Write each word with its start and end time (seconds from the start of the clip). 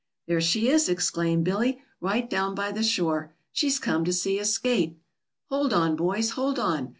"There 0.25 0.41
she 0.41 0.67
is!" 0.67 0.89
exclaimed 0.89 1.45
Billy, 1.45 1.79
"right 1.99 2.27
down 2.27 2.55
by 2.55 2.71
the 2.71 2.81
shore. 2.81 3.33
She's 3.51 3.77
come 3.77 4.03
to 4.05 4.11
see 4.11 4.39
us 4.39 4.49
skate." 4.49 4.97
"Hold 5.49 5.73
on, 5.73 5.95
boys! 5.95 6.31
hold 6.31 6.57
on! 6.57 6.89